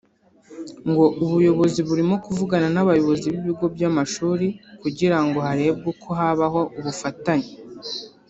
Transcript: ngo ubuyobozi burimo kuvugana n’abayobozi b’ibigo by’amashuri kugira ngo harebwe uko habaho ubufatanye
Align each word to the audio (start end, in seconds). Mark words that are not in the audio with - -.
ngo 0.89 1.05
ubuyobozi 1.23 1.79
burimo 1.89 2.15
kuvugana 2.25 2.67
n’abayobozi 2.71 3.25
b’ibigo 3.33 3.65
by’amashuri 3.75 4.47
kugira 4.81 5.17
ngo 5.25 5.37
harebwe 5.47 5.87
uko 5.93 6.09
habaho 6.19 6.61
ubufatanye 6.77 7.51